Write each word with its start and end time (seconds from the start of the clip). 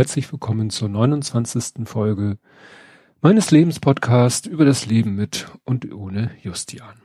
Herzlich 0.00 0.32
willkommen 0.32 0.70
zur 0.70 0.88
29. 0.88 1.86
Folge 1.86 2.38
meines 3.20 3.50
Lebenspodcasts 3.50 4.46
über 4.46 4.64
das 4.64 4.86
Leben 4.86 5.14
mit 5.14 5.48
und 5.64 5.92
ohne 5.92 6.30
Justian. 6.42 7.02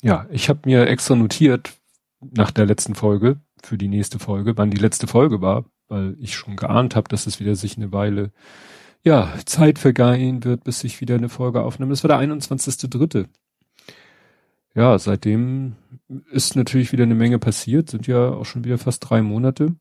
Ja, 0.00 0.24
ich 0.30 0.48
habe 0.48 0.60
mir 0.66 0.86
extra 0.86 1.16
notiert 1.16 1.72
nach 2.20 2.52
der 2.52 2.66
letzten 2.66 2.94
Folge 2.94 3.40
für 3.64 3.76
die 3.76 3.88
nächste 3.88 4.20
Folge, 4.20 4.56
wann 4.56 4.70
die 4.70 4.76
letzte 4.76 5.08
Folge 5.08 5.40
war, 5.40 5.64
weil 5.88 6.14
ich 6.20 6.36
schon 6.36 6.54
geahnt 6.54 6.94
habe, 6.94 7.08
dass 7.08 7.26
es 7.26 7.40
wieder 7.40 7.56
sich 7.56 7.76
eine 7.76 7.90
Weile 7.90 8.30
ja, 9.02 9.34
Zeit 9.44 9.80
vergehen 9.80 10.44
wird, 10.44 10.62
bis 10.62 10.84
ich 10.84 11.00
wieder 11.00 11.16
eine 11.16 11.28
Folge 11.28 11.62
aufnehme. 11.62 11.90
Das 11.90 12.04
war 12.04 12.16
der 12.16 12.20
21.3. 12.20 13.26
Ja, 14.76 14.96
seitdem 15.00 15.74
ist 16.30 16.54
natürlich 16.54 16.92
wieder 16.92 17.02
eine 17.02 17.16
Menge 17.16 17.40
passiert, 17.40 17.90
sind 17.90 18.06
ja 18.06 18.30
auch 18.30 18.44
schon 18.44 18.62
wieder 18.62 18.78
fast 18.78 19.00
drei 19.10 19.20
Monate. 19.20 19.74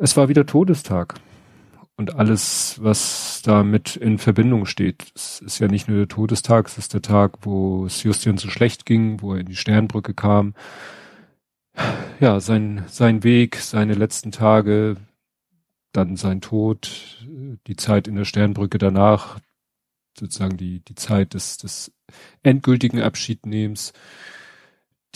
Es 0.00 0.16
war 0.16 0.28
wieder 0.28 0.46
Todestag. 0.46 1.14
Und 1.96 2.14
alles, 2.14 2.78
was 2.80 3.42
damit 3.44 3.96
in 3.96 4.18
Verbindung 4.18 4.66
steht. 4.66 5.10
Es 5.16 5.40
ist 5.40 5.58
ja 5.58 5.66
nicht 5.66 5.88
nur 5.88 5.98
der 5.98 6.06
Todestag, 6.06 6.68
es 6.68 6.78
ist 6.78 6.94
der 6.94 7.02
Tag, 7.02 7.38
wo 7.42 7.86
es 7.86 8.04
Justian 8.04 8.38
so 8.38 8.48
schlecht 8.48 8.86
ging, 8.86 9.20
wo 9.20 9.34
er 9.34 9.40
in 9.40 9.46
die 9.46 9.56
Sternbrücke 9.56 10.14
kam. 10.14 10.54
Ja, 12.20 12.38
sein, 12.38 12.84
sein 12.86 13.24
Weg, 13.24 13.56
seine 13.56 13.94
letzten 13.94 14.30
Tage, 14.30 14.96
dann 15.90 16.14
sein 16.14 16.40
Tod, 16.40 17.26
die 17.66 17.76
Zeit 17.76 18.06
in 18.06 18.14
der 18.14 18.24
Sternbrücke 18.24 18.78
danach, 18.78 19.40
sozusagen 20.16 20.56
die, 20.56 20.80
die 20.84 20.94
Zeit 20.94 21.34
des, 21.34 21.58
des 21.58 21.92
endgültigen 22.44 23.02
Abschiednehmens, 23.02 23.92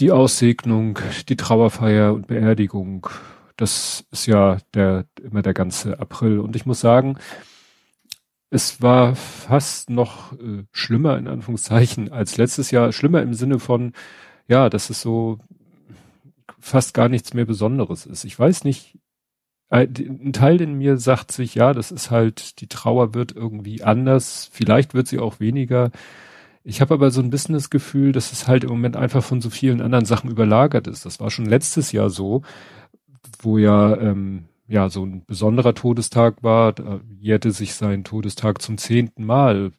die 0.00 0.10
Aussegnung, 0.10 0.98
die 1.28 1.36
Trauerfeier 1.36 2.12
und 2.12 2.26
Beerdigung, 2.26 3.08
das 3.62 4.04
ist 4.10 4.26
ja 4.26 4.58
der, 4.74 5.06
immer 5.22 5.40
der 5.40 5.54
ganze 5.54 6.00
April. 6.00 6.40
Und 6.40 6.56
ich 6.56 6.66
muss 6.66 6.80
sagen, 6.80 7.16
es 8.50 8.82
war 8.82 9.14
fast 9.14 9.88
noch 9.88 10.32
äh, 10.32 10.64
schlimmer 10.72 11.16
in 11.16 11.28
Anführungszeichen 11.28 12.10
als 12.10 12.36
letztes 12.36 12.72
Jahr. 12.72 12.90
Schlimmer 12.90 13.22
im 13.22 13.34
Sinne 13.34 13.60
von, 13.60 13.92
ja, 14.48 14.68
dass 14.68 14.90
es 14.90 15.00
so 15.00 15.38
fast 16.58 16.92
gar 16.92 17.08
nichts 17.08 17.34
mehr 17.34 17.44
Besonderes 17.44 18.04
ist. 18.04 18.24
Ich 18.24 18.36
weiß 18.36 18.64
nicht, 18.64 18.98
ein 19.70 20.32
Teil 20.32 20.60
in 20.60 20.74
mir 20.74 20.98
sagt 20.98 21.30
sich, 21.30 21.54
ja, 21.54 21.72
das 21.72 21.92
ist 21.92 22.10
halt, 22.10 22.60
die 22.60 22.66
Trauer 22.66 23.14
wird 23.14 23.30
irgendwie 23.30 23.84
anders, 23.84 24.50
vielleicht 24.52 24.92
wird 24.92 25.06
sie 25.06 25.20
auch 25.20 25.38
weniger. 25.38 25.92
Ich 26.64 26.80
habe 26.80 26.94
aber 26.94 27.12
so 27.12 27.22
ein 27.22 27.30
bisschen 27.30 27.54
das 27.54 27.70
Gefühl, 27.70 28.10
dass 28.10 28.32
es 28.32 28.48
halt 28.48 28.64
im 28.64 28.70
Moment 28.70 28.96
einfach 28.96 29.22
von 29.22 29.40
so 29.40 29.50
vielen 29.50 29.80
anderen 29.80 30.04
Sachen 30.04 30.30
überlagert 30.30 30.88
ist. 30.88 31.06
Das 31.06 31.20
war 31.20 31.30
schon 31.30 31.46
letztes 31.46 31.92
Jahr 31.92 32.10
so, 32.10 32.42
wo 33.44 33.58
ja 33.58 33.96
ähm, 33.98 34.46
ja 34.68 34.88
so 34.88 35.04
ein 35.04 35.24
besonderer 35.26 35.74
Todestag 35.74 36.42
war. 36.42 36.72
Da 36.72 37.00
jährte 37.18 37.52
sich 37.52 37.74
sein 37.74 38.04
Todestag 38.04 38.62
zum 38.62 38.78
zehnten 38.78 39.24
Mal. 39.24 39.72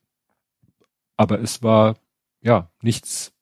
Aber 1.17 1.41
es 1.41 1.63
war 1.63 1.95
ja 2.41 2.69
nichts. 2.81 3.33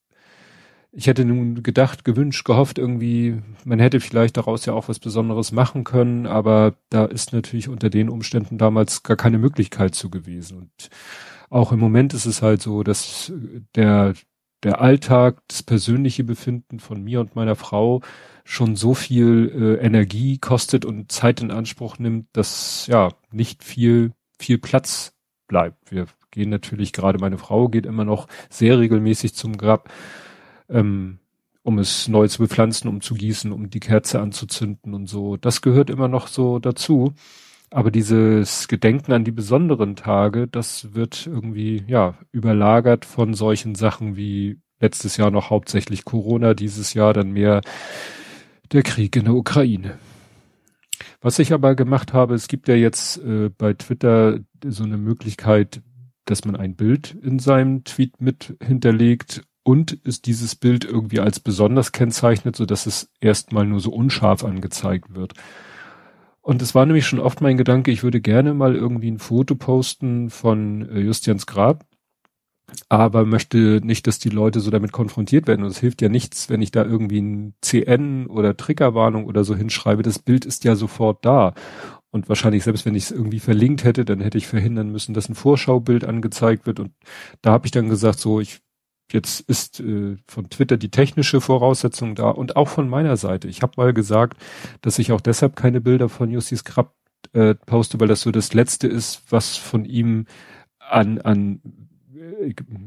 Ich 0.94 1.08
hätte 1.08 1.24
nun 1.24 1.64
gedacht, 1.64 2.04
gewünscht, 2.04 2.44
gehofft 2.46 2.78
irgendwie, 2.78 3.42
man 3.64 3.80
hätte 3.80 4.02
vielleicht 4.02 4.36
daraus 4.36 4.66
ja 4.66 4.74
auch 4.74 4.90
was 4.90 5.00
Besonderes 5.00 5.54
machen 5.54 5.86
können, 5.86 6.28
aber 6.28 6.74
da 6.90 7.06
ist 7.06 7.32
natürlich 7.32 7.70
unter 7.70 7.90
den 7.90 8.10
Umständen 8.10 8.58
damals 8.58 9.02
gar 9.02 9.16
keine 9.16 9.38
Möglichkeit 9.38 9.96
zu 9.96 10.10
gewesen. 10.10 10.58
Und 10.58 10.90
auch 11.50 11.72
im 11.72 11.80
Moment 11.80 12.14
ist 12.14 12.26
es 12.26 12.42
halt 12.42 12.62
so, 12.62 12.84
dass 12.84 13.32
der, 13.76 14.16
der 14.64 14.82
Alltag, 14.82 15.42
das 15.48 15.64
persönliche 15.64 16.24
Befinden 16.24 16.80
von 16.80 17.04
mir 17.04 17.20
und 17.20 17.36
meiner 17.36 17.56
Frau 17.56 18.02
schon 18.44 18.76
so 18.76 18.94
viel 18.94 19.52
äh, 19.82 19.86
Energie 19.86 20.38
kostet 20.38 20.86
und 20.86 21.12
Zeit 21.12 21.42
in 21.42 21.52
Anspruch 21.52 22.00
nimmt, 22.00 22.28
dass 22.34 22.88
ja 22.88 23.10
nicht 23.32 23.64
viel 23.64 24.14
viel 24.40 24.58
Platz 24.58 25.14
bleibt. 25.48 25.92
Wir 25.92 26.08
gehen 26.32 26.50
natürlich 26.50 26.94
gerade 26.94 27.20
meine 27.20 27.38
Frau 27.38 27.70
geht 27.70 27.86
immer 27.86 28.06
noch 28.06 28.28
sehr 28.50 28.80
regelmäßig 28.80 29.36
zum 29.36 29.58
Grab, 29.58 29.90
ähm, 30.70 31.20
um 31.64 31.78
es 31.78 32.08
neu 32.08 32.28
zu 32.28 32.40
bepflanzen, 32.40 32.88
um 32.88 33.02
zu 33.02 33.14
gießen, 33.14 33.52
um 33.52 33.70
die 33.70 33.80
Kerze 33.80 34.20
anzuzünden 34.20 34.94
und 34.94 35.08
so. 35.08 35.38
Das 35.38 35.62
gehört 35.62 35.90
immer 35.90 36.08
noch 36.08 36.28
so 36.28 36.60
dazu. 36.60 37.14
Aber 37.72 37.90
dieses 37.90 38.68
Gedenken 38.68 39.14
an 39.14 39.24
die 39.24 39.32
besonderen 39.32 39.96
Tage, 39.96 40.48
das 40.48 40.94
wird 40.94 41.26
irgendwie, 41.26 41.84
ja, 41.88 42.18
überlagert 42.34 43.06
von 43.06 43.34
solchen 43.34 43.76
Sachen 43.76 44.18
wie 44.18 44.60
letztes 44.82 45.16
Jahr 45.16 45.32
noch 45.32 45.50
hauptsächlich 45.50 46.04
Corona, 46.04 46.54
dieses 46.54 46.94
Jahr 46.94 47.14
dann 47.14 47.32
mehr 47.32 47.62
der 48.74 48.84
Krieg 48.84 49.16
in 49.16 49.26
der 49.26 49.36
Ukraine. 49.36 49.98
Was 51.22 51.40
ich 51.40 51.54
aber 51.54 51.76
gemacht 51.76 52.12
habe, 52.12 52.34
es 52.34 52.50
gibt 52.50 52.68
ja 52.68 52.76
jetzt 52.76 53.24
äh, 53.24 53.50
bei 53.50 53.74
Twitter 53.74 54.40
so 54.66 54.84
eine 54.84 54.98
Möglichkeit, 54.98 55.82
dass 56.26 56.44
man 56.44 56.58
ein 56.58 56.76
Bild 56.76 57.16
in 57.22 57.40
seinem 57.40 57.86
Tweet 57.86 58.20
mit 58.20 58.58
hinterlegt 58.62 59.44
und 59.64 59.94
ist 59.94 60.26
dieses 60.26 60.56
Bild 60.56 60.84
irgendwie 60.84 61.22
als 61.22 61.40
besonders 61.40 61.94
kennzeichnet, 61.94 62.56
so 62.58 62.66
dass 62.66 62.86
es 62.86 63.10
erstmal 63.22 63.66
nur 63.66 63.80
so 63.80 63.92
unscharf 63.92 64.44
angezeigt 64.44 65.16
wird. 65.16 65.34
Und 66.42 66.62
es 66.62 66.74
war 66.74 66.86
nämlich 66.86 67.06
schon 67.06 67.20
oft 67.20 67.42
mein 67.42 67.58
Gedanke, 67.58 67.92
ich 67.92 68.04
würde 68.04 68.20
gerne 68.20 68.54
mal 68.54 68.76
irgendwie 68.76 69.12
ein 69.12 69.20
Foto 69.20 69.56
posten 69.56 70.30
von 70.30 70.90
äh, 70.90 71.00
Justians 71.00 71.46
Grab 71.46 71.86
aber 72.90 73.26
möchte 73.26 73.82
nicht, 73.84 74.08
dass 74.08 74.20
die 74.20 74.30
Leute 74.30 74.60
so 74.60 74.72
damit 74.72 74.92
konfrontiert 74.92 75.48
werden. 75.48 75.64
Und 75.64 75.72
es 75.72 75.80
hilft 75.80 76.02
ja 76.02 76.10
nichts, 76.10 76.50
wenn 76.50 76.62
ich 76.62 76.72
da 76.72 76.84
irgendwie 76.84 77.22
ein 77.22 77.54
CN 77.62 78.28
oder 78.28 78.56
Triggerwarnung 78.56 79.26
oder 79.26 79.44
so 79.44 79.56
hinschreibe. 79.56 80.04
Das 80.04 80.20
Bild 80.20 80.46
ist 80.46 80.64
ja 80.64 80.76
sofort 80.76 81.26
da. 81.26 81.54
Und 82.12 82.28
wahrscheinlich 82.30 82.64
selbst 82.64 82.86
wenn 82.86 82.96
ich 82.96 83.06
es 83.06 83.12
irgendwie 83.12 83.40
verlinkt 83.40 83.84
hätte, 83.84 84.06
dann 84.06 84.20
hätte 84.20 84.38
ich 84.38 84.48
verhindern 84.48 84.90
müssen, 84.92 85.14
dass 85.14 85.30
ein 85.30 85.36
Vorschaubild 85.36 86.04
angezeigt 86.04 86.66
wird. 86.66 86.80
Und 86.80 86.92
da 87.42 87.52
habe 87.52 87.66
ich 87.66 87.72
dann 87.72 87.90
gesagt, 87.90 88.20
so 88.20 88.40
ich 88.40 88.60
jetzt 89.14 89.42
ist 89.42 89.80
äh, 89.80 90.18
von 90.28 90.50
Twitter 90.50 90.78
die 90.78 90.92
technische 90.92 91.42
Voraussetzung 91.42 92.16
da 92.16 92.30
und 92.30 92.56
auch 92.56 92.68
von 92.68 92.90
meiner 92.90 93.18
Seite. 93.18 93.48
Ich 93.48 93.62
habe 93.62 93.74
mal 93.78 93.94
gesagt, 93.94 94.38
dass 94.82 95.00
ich 95.00 95.12
auch 95.12 95.22
deshalb 95.22 95.56
keine 95.56 95.82
Bilder 95.82 96.10
von 96.10 96.30
Jussis 96.30 96.64
Krab 96.64 96.94
äh, 97.34 97.56
poste, 97.56 98.00
weil 98.00 98.08
das 98.08 98.22
so 98.22 98.32
das 98.32 98.54
Letzte 98.54 98.88
ist, 98.88 99.24
was 99.30 99.58
von 99.58 99.86
ihm 99.86 100.26
an, 100.80 101.20
an 101.20 101.62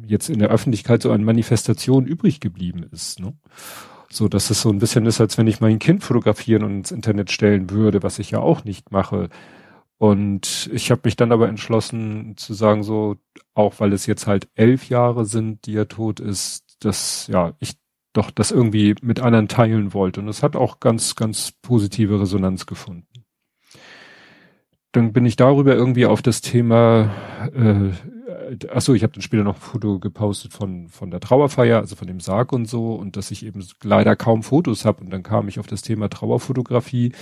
jetzt 0.06 0.28
in 0.28 0.38
der 0.38 0.50
Öffentlichkeit 0.50 1.02
so 1.02 1.12
an 1.12 1.24
Manifestation 1.24 2.06
übrig 2.06 2.40
geblieben 2.40 2.84
ist. 2.92 3.20
Ne? 3.20 3.34
So, 4.10 4.28
dass 4.28 4.50
es 4.50 4.60
so 4.60 4.70
ein 4.70 4.78
bisschen 4.78 5.06
ist, 5.06 5.20
als 5.20 5.38
wenn 5.38 5.46
ich 5.46 5.60
mein 5.60 5.78
Kind 5.78 6.04
fotografieren 6.04 6.62
und 6.62 6.76
ins 6.76 6.92
Internet 6.92 7.32
stellen 7.32 7.70
würde, 7.70 8.02
was 8.02 8.18
ich 8.18 8.30
ja 8.30 8.40
auch 8.40 8.64
nicht 8.64 8.92
mache. 8.92 9.28
Und 9.98 10.68
ich 10.72 10.90
habe 10.90 11.02
mich 11.04 11.16
dann 11.16 11.32
aber 11.32 11.48
entschlossen 11.48 12.36
zu 12.36 12.52
sagen, 12.52 12.82
so, 12.82 13.16
auch 13.54 13.78
weil 13.78 13.92
es 13.92 14.06
jetzt 14.06 14.26
halt 14.26 14.48
elf 14.54 14.88
Jahre 14.88 15.24
sind, 15.24 15.66
die 15.66 15.76
er 15.76 15.88
tot 15.88 16.20
ist, 16.20 16.76
dass 16.80 17.26
ja, 17.28 17.54
ich 17.60 17.76
doch 18.12 18.30
das 18.30 18.50
irgendwie 18.50 18.94
mit 19.02 19.20
anderen 19.20 19.48
teilen 19.48 19.94
wollte. 19.94 20.20
Und 20.20 20.28
es 20.28 20.42
hat 20.42 20.56
auch 20.56 20.80
ganz, 20.80 21.14
ganz 21.14 21.52
positive 21.62 22.20
Resonanz 22.20 22.66
gefunden. 22.66 23.24
Dann 24.92 25.12
bin 25.12 25.26
ich 25.26 25.36
darüber 25.36 25.74
irgendwie 25.74 26.06
auf 26.06 26.22
das 26.22 26.40
Thema 26.40 27.10
äh, 27.52 27.90
achso, 28.70 28.94
ich 28.94 29.02
habe 29.02 29.12
dann 29.12 29.22
später 29.22 29.44
noch 29.44 29.56
ein 29.56 29.60
Foto 29.60 29.98
gepostet 29.98 30.52
von, 30.52 30.88
von 30.88 31.10
der 31.10 31.20
Trauerfeier, 31.20 31.78
also 31.78 31.96
von 31.96 32.06
dem 32.06 32.20
Sarg 32.20 32.52
und 32.52 32.66
so, 32.66 32.94
und 32.94 33.16
dass 33.16 33.30
ich 33.30 33.44
eben 33.44 33.64
leider 33.82 34.16
kaum 34.16 34.42
Fotos 34.42 34.84
habe. 34.84 35.02
Und 35.02 35.10
dann 35.10 35.22
kam 35.22 35.48
ich 35.48 35.58
auf 35.58 35.66
das 35.66 35.82
Thema 35.82 36.08
Trauerfotografie, 36.08 37.12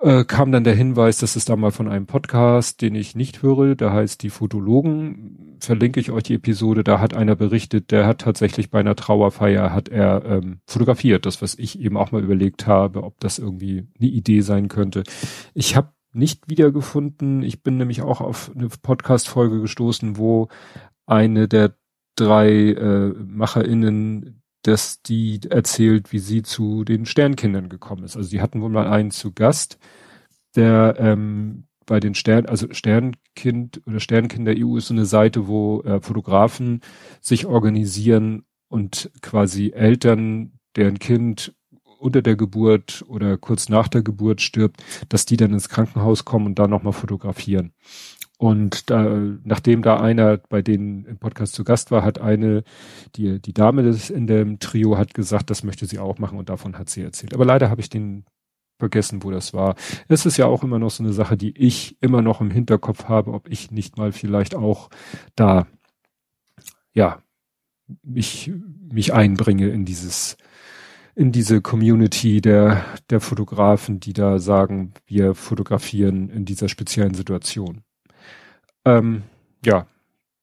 äh, 0.00 0.24
kam 0.24 0.52
dann 0.52 0.64
der 0.64 0.74
Hinweis, 0.74 1.18
dass 1.18 1.36
es 1.36 1.44
da 1.44 1.56
mal 1.56 1.70
von 1.70 1.88
einem 1.88 2.06
Podcast, 2.06 2.80
den 2.80 2.94
ich 2.94 3.14
nicht 3.14 3.42
höre, 3.42 3.74
der 3.74 3.92
heißt 3.92 4.22
Die 4.22 4.30
Fotologen, 4.30 5.56
verlinke 5.60 6.00
ich 6.00 6.10
euch 6.10 6.22
die 6.22 6.34
Episode, 6.34 6.84
da 6.84 7.00
hat 7.00 7.14
einer 7.14 7.36
berichtet, 7.36 7.90
der 7.90 8.06
hat 8.06 8.20
tatsächlich 8.20 8.70
bei 8.70 8.80
einer 8.80 8.96
Trauerfeier, 8.96 9.72
hat 9.72 9.88
er 9.88 10.24
ähm, 10.24 10.60
fotografiert, 10.66 11.26
das, 11.26 11.42
was 11.42 11.54
ich 11.54 11.78
eben 11.78 11.96
auch 11.96 12.12
mal 12.12 12.22
überlegt 12.22 12.66
habe, 12.66 13.04
ob 13.04 13.20
das 13.20 13.38
irgendwie 13.38 13.88
eine 13.98 14.08
Idee 14.08 14.40
sein 14.40 14.68
könnte. 14.68 15.02
Ich 15.54 15.76
habe 15.76 15.92
nicht 16.12 16.48
wiedergefunden. 16.48 17.42
Ich 17.42 17.62
bin 17.62 17.76
nämlich 17.76 18.02
auch 18.02 18.20
auf 18.20 18.50
eine 18.54 18.68
Podcast-Folge 18.68 19.60
gestoßen, 19.60 20.16
wo 20.16 20.48
eine 21.06 21.48
der 21.48 21.74
drei 22.16 22.50
äh, 22.50 23.08
MacherInnen, 23.08 24.39
dass 24.62 25.02
die 25.02 25.40
erzählt, 25.48 26.12
wie 26.12 26.18
sie 26.18 26.42
zu 26.42 26.84
den 26.84 27.06
Sternkindern 27.06 27.68
gekommen 27.68 28.04
ist. 28.04 28.16
Also 28.16 28.30
die 28.30 28.40
hatten 28.40 28.60
wohl 28.60 28.70
mal 28.70 28.88
einen 28.88 29.10
zu 29.10 29.32
Gast, 29.32 29.78
der 30.54 30.96
ähm, 30.98 31.64
bei 31.86 31.98
den 32.00 32.14
Stern, 32.14 32.46
also 32.46 32.68
Sternkind 32.70 33.82
oder 33.86 34.00
Sternkinder 34.00 34.54
EU 34.56 34.76
ist 34.76 34.88
so 34.88 34.94
eine 34.94 35.06
Seite, 35.06 35.48
wo 35.48 35.82
äh, 35.82 36.00
Fotografen 36.00 36.82
sich 37.20 37.46
organisieren 37.46 38.44
und 38.68 39.10
quasi 39.22 39.72
Eltern, 39.74 40.52
deren 40.76 40.98
Kind 40.98 41.52
unter 41.98 42.22
der 42.22 42.36
Geburt 42.36 43.04
oder 43.08 43.36
kurz 43.36 43.68
nach 43.68 43.88
der 43.88 44.02
Geburt 44.02 44.40
stirbt, 44.40 44.82
dass 45.08 45.26
die 45.26 45.36
dann 45.36 45.52
ins 45.52 45.68
Krankenhaus 45.68 46.24
kommen 46.24 46.46
und 46.46 46.58
da 46.58 46.66
nochmal 46.66 46.92
fotografieren. 46.92 47.72
Und 48.40 48.88
da, 48.88 49.04
nachdem 49.44 49.82
da 49.82 50.00
einer 50.00 50.38
bei 50.38 50.62
denen 50.62 51.04
im 51.04 51.18
Podcast 51.18 51.52
zu 51.52 51.62
Gast 51.62 51.90
war, 51.90 52.02
hat 52.02 52.22
eine, 52.22 52.64
die, 53.14 53.38
die 53.38 53.52
Dame 53.52 53.82
des 53.82 54.08
in 54.08 54.26
dem 54.26 54.58
Trio 54.60 54.96
hat 54.96 55.12
gesagt, 55.12 55.50
das 55.50 55.62
möchte 55.62 55.84
sie 55.84 55.98
auch 55.98 56.18
machen 56.18 56.38
und 56.38 56.48
davon 56.48 56.78
hat 56.78 56.88
sie 56.88 57.02
erzählt. 57.02 57.34
Aber 57.34 57.44
leider 57.44 57.68
habe 57.68 57.82
ich 57.82 57.90
den 57.90 58.24
vergessen, 58.78 59.22
wo 59.24 59.30
das 59.30 59.52
war. 59.52 59.74
Es 60.08 60.24
ist 60.24 60.38
ja 60.38 60.46
auch 60.46 60.64
immer 60.64 60.78
noch 60.78 60.90
so 60.90 61.02
eine 61.02 61.12
Sache, 61.12 61.36
die 61.36 61.54
ich 61.54 61.98
immer 62.00 62.22
noch 62.22 62.40
im 62.40 62.50
Hinterkopf 62.50 63.04
habe, 63.10 63.34
ob 63.34 63.46
ich 63.46 63.72
nicht 63.72 63.98
mal 63.98 64.10
vielleicht 64.10 64.54
auch 64.54 64.88
da, 65.36 65.66
ja, 66.94 67.22
mich, 68.02 68.50
mich 68.90 69.12
einbringe 69.12 69.68
in 69.68 69.84
dieses, 69.84 70.38
in 71.14 71.30
diese 71.30 71.60
Community 71.60 72.40
der, 72.40 72.86
der 73.10 73.20
Fotografen, 73.20 74.00
die 74.00 74.14
da 74.14 74.38
sagen, 74.38 74.94
wir 75.04 75.34
fotografieren 75.34 76.30
in 76.30 76.46
dieser 76.46 76.70
speziellen 76.70 77.12
Situation. 77.12 77.82
Ähm, 78.84 79.22
ja, 79.64 79.86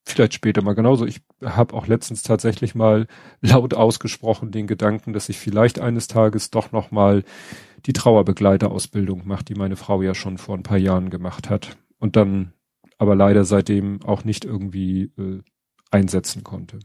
vielleicht 0.04 0.34
später 0.34 0.62
mal 0.62 0.74
genauso. 0.74 1.06
Ich 1.06 1.20
habe 1.44 1.74
auch 1.74 1.86
letztens 1.86 2.22
tatsächlich 2.22 2.74
mal 2.74 3.06
laut 3.40 3.74
ausgesprochen 3.74 4.50
den 4.50 4.66
Gedanken, 4.66 5.12
dass 5.12 5.28
ich 5.28 5.38
vielleicht 5.38 5.78
eines 5.78 6.08
Tages 6.08 6.50
doch 6.50 6.72
noch 6.72 6.90
mal 6.90 7.24
die 7.86 7.92
Trauerbegleiterausbildung 7.92 9.26
mache, 9.26 9.44
die 9.44 9.54
meine 9.54 9.76
Frau 9.76 10.02
ja 10.02 10.14
schon 10.14 10.38
vor 10.38 10.56
ein 10.56 10.62
paar 10.62 10.78
Jahren 10.78 11.10
gemacht 11.10 11.50
hat 11.50 11.76
und 11.98 12.16
dann 12.16 12.52
aber 12.98 13.14
leider 13.14 13.44
seitdem 13.44 14.02
auch 14.02 14.24
nicht 14.24 14.44
irgendwie 14.44 15.12
äh, 15.16 15.40
einsetzen 15.90 16.42
konnte. 16.42 16.80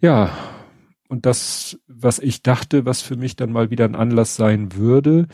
Ja, 0.00 0.30
und 1.08 1.26
das, 1.26 1.78
was 1.88 2.18
ich 2.18 2.42
dachte, 2.42 2.84
was 2.84 3.02
für 3.02 3.16
mich 3.16 3.36
dann 3.36 3.52
mal 3.52 3.70
wieder 3.70 3.84
ein 3.84 3.96
Anlass 3.96 4.36
sein 4.36 4.76
würde, 4.76 5.26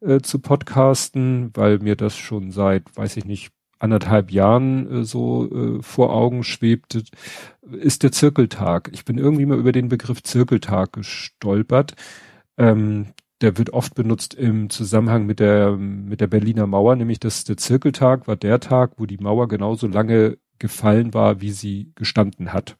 äh, 0.00 0.20
zu 0.20 0.38
podcasten, 0.38 1.50
weil 1.54 1.78
mir 1.78 1.96
das 1.96 2.16
schon 2.16 2.50
seit, 2.50 2.96
weiß 2.96 3.16
ich 3.16 3.24
nicht, 3.24 3.52
anderthalb 3.84 4.32
Jahren 4.32 4.90
äh, 4.90 5.04
so 5.04 5.50
äh, 5.50 5.82
vor 5.82 6.12
Augen 6.12 6.42
schwebte, 6.42 7.04
ist 7.70 8.02
der 8.02 8.12
Zirkeltag. 8.12 8.90
Ich 8.92 9.04
bin 9.04 9.18
irgendwie 9.18 9.46
mal 9.46 9.58
über 9.58 9.72
den 9.72 9.88
Begriff 9.88 10.22
Zirkeltag 10.22 10.94
gestolpert. 10.94 11.94
Ähm, 12.56 13.12
der 13.40 13.58
wird 13.58 13.70
oft 13.70 13.94
benutzt 13.94 14.34
im 14.34 14.70
Zusammenhang 14.70 15.26
mit 15.26 15.38
der, 15.38 15.76
mit 15.76 16.20
der 16.20 16.28
Berliner 16.28 16.66
Mauer, 16.66 16.96
nämlich 16.96 17.20
dass 17.20 17.44
der 17.44 17.58
Zirkeltag 17.58 18.26
war 18.26 18.36
der 18.36 18.58
Tag, 18.58 18.92
wo 18.96 19.06
die 19.06 19.18
Mauer 19.18 19.48
genauso 19.48 19.86
lange 19.86 20.38
gefallen 20.58 21.12
war, 21.14 21.40
wie 21.40 21.50
sie 21.50 21.92
gestanden 21.94 22.52
hat. 22.52 22.76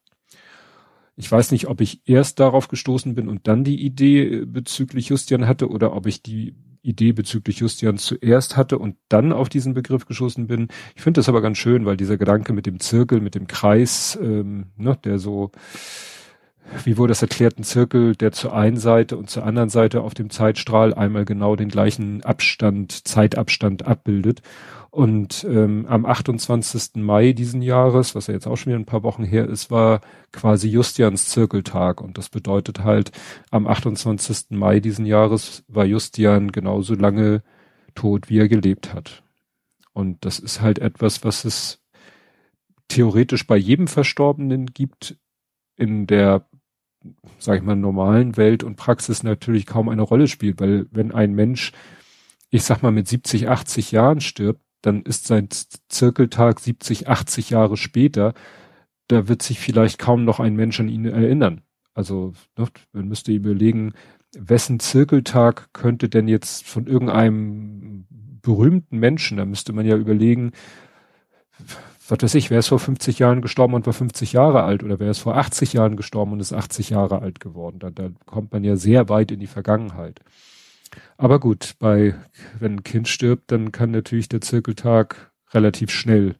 Ich 1.16 1.30
weiß 1.30 1.52
nicht, 1.52 1.68
ob 1.68 1.80
ich 1.80 2.00
erst 2.08 2.40
darauf 2.40 2.68
gestoßen 2.68 3.14
bin 3.14 3.28
und 3.28 3.46
dann 3.46 3.62
die 3.62 3.84
Idee 3.84 4.44
bezüglich 4.46 5.10
Justian 5.10 5.46
hatte 5.46 5.68
oder 5.68 5.94
ob 5.94 6.06
ich 6.06 6.22
die 6.22 6.56
Idee 6.84 7.12
bezüglich 7.12 7.58
Justian 7.58 7.98
zuerst 7.98 8.56
hatte 8.56 8.78
und 8.78 8.96
dann 9.08 9.32
auf 9.32 9.48
diesen 9.48 9.74
Begriff 9.74 10.06
geschossen 10.06 10.46
bin. 10.46 10.68
Ich 10.94 11.02
finde 11.02 11.18
das 11.18 11.28
aber 11.28 11.40
ganz 11.40 11.58
schön, 11.58 11.86
weil 11.86 11.96
dieser 11.96 12.16
Gedanke 12.16 12.52
mit 12.52 12.66
dem 12.66 12.80
Zirkel, 12.80 13.20
mit 13.20 13.34
dem 13.34 13.46
Kreis, 13.46 14.18
ähm, 14.20 14.66
ne, 14.76 14.96
der 15.04 15.18
so, 15.18 15.50
wie 16.84 16.96
wurde 16.96 17.10
das 17.10 17.22
erklärt, 17.22 17.58
ein 17.58 17.64
Zirkel, 17.64 18.16
der 18.16 18.32
zur 18.32 18.54
einen 18.54 18.76
Seite 18.76 19.16
und 19.16 19.30
zur 19.30 19.44
anderen 19.44 19.68
Seite 19.68 20.00
auf 20.00 20.14
dem 20.14 20.30
Zeitstrahl 20.30 20.94
einmal 20.94 21.24
genau 21.24 21.56
den 21.56 21.68
gleichen 21.68 22.22
Abstand, 22.22 23.06
Zeitabstand 23.06 23.86
abbildet. 23.86 24.42
Und 24.90 25.44
ähm, 25.44 25.86
am 25.88 26.06
28. 26.06 26.96
Mai 27.02 27.32
diesen 27.32 27.62
Jahres, 27.62 28.14
was 28.14 28.28
ja 28.28 28.34
jetzt 28.34 28.46
auch 28.46 28.56
schon 28.56 28.70
wieder 28.70 28.78
ein 28.78 28.86
paar 28.86 29.02
Wochen 29.02 29.24
her 29.24 29.48
ist, 29.48 29.70
war 29.70 30.00
quasi 30.32 30.68
Justians 30.68 31.28
Zirkeltag. 31.28 32.00
Und 32.00 32.16
das 32.16 32.28
bedeutet 32.28 32.84
halt, 32.84 33.10
am 33.50 33.66
28. 33.66 34.50
Mai 34.50 34.80
diesen 34.80 35.04
Jahres 35.04 35.64
war 35.68 35.84
Justian 35.84 36.52
genauso 36.52 36.94
lange 36.94 37.42
tot, 37.94 38.30
wie 38.30 38.38
er 38.38 38.48
gelebt 38.48 38.94
hat. 38.94 39.22
Und 39.92 40.24
das 40.24 40.38
ist 40.38 40.60
halt 40.60 40.78
etwas, 40.78 41.24
was 41.24 41.44
es 41.44 41.80
theoretisch 42.88 43.46
bei 43.46 43.56
jedem 43.56 43.88
Verstorbenen 43.88 44.66
gibt, 44.66 45.16
in 45.76 46.06
der, 46.06 46.46
sag 47.38 47.58
ich 47.58 47.64
mal, 47.64 47.76
normalen 47.76 48.36
Welt 48.36 48.64
und 48.64 48.76
Praxis 48.76 49.22
natürlich 49.22 49.66
kaum 49.66 49.88
eine 49.88 50.02
Rolle 50.02 50.28
spielt, 50.28 50.60
weil 50.60 50.86
wenn 50.90 51.12
ein 51.12 51.32
Mensch, 51.34 51.72
ich 52.50 52.64
sag 52.64 52.82
mal, 52.82 52.92
mit 52.92 53.08
70, 53.08 53.48
80 53.48 53.92
Jahren 53.92 54.20
stirbt, 54.20 54.60
dann 54.82 55.02
ist 55.02 55.26
sein 55.26 55.48
Zirkeltag 55.88 56.60
70, 56.60 57.08
80 57.08 57.50
Jahre 57.50 57.76
später, 57.76 58.34
da 59.08 59.28
wird 59.28 59.42
sich 59.42 59.58
vielleicht 59.58 59.98
kaum 59.98 60.24
noch 60.24 60.40
ein 60.40 60.56
Mensch 60.56 60.80
an 60.80 60.88
ihn 60.88 61.04
erinnern. 61.04 61.62
Also 61.94 62.32
ne, 62.58 62.66
man 62.92 63.08
müsste 63.08 63.32
überlegen, 63.32 63.92
wessen 64.36 64.80
Zirkeltag 64.80 65.72
könnte 65.72 66.08
denn 66.08 66.28
jetzt 66.28 66.66
von 66.66 66.86
irgendeinem 66.86 68.06
berühmten 68.42 68.98
Menschen, 68.98 69.36
da 69.36 69.44
müsste 69.44 69.72
man 69.72 69.86
ja 69.86 69.96
überlegen, 69.96 70.52
was 72.08 72.22
weiß 72.22 72.34
ich, 72.34 72.50
wer 72.50 72.58
ist 72.58 72.68
vor 72.68 72.78
50 72.78 73.18
Jahren 73.18 73.40
gestorben 73.40 73.74
und 73.74 73.86
war 73.86 73.92
50 73.92 74.32
Jahre 74.32 74.62
alt 74.62 74.82
oder 74.82 75.00
wer 75.00 75.10
ist 75.10 75.20
vor 75.20 75.36
80 75.36 75.72
Jahren 75.72 75.96
gestorben 75.96 76.32
und 76.32 76.40
ist 76.40 76.52
80 76.52 76.90
Jahre 76.90 77.22
alt 77.22 77.40
geworden. 77.40 77.78
Da, 77.78 77.90
da 77.90 78.10
kommt 78.26 78.52
man 78.52 78.62
ja 78.62 78.76
sehr 78.76 79.08
weit 79.08 79.30
in 79.30 79.40
die 79.40 79.46
Vergangenheit. 79.46 80.20
Aber 81.16 81.40
gut, 81.40 81.74
bei, 81.78 82.14
wenn 82.58 82.76
ein 82.76 82.84
Kind 82.84 83.08
stirbt, 83.08 83.50
dann 83.50 83.72
kann 83.72 83.90
natürlich 83.90 84.28
der 84.28 84.40
Zirkeltag 84.40 85.32
relativ 85.52 85.90
schnell 85.90 86.36